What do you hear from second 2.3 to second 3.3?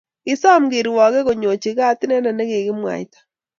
ne kikimwaita.